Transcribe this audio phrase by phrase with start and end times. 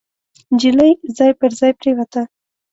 [0.53, 2.21] نجلۍ ځای پر ځای پريوته.